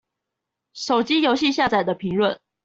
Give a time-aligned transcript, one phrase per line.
[0.73, 2.39] 手機遊戲下載的評論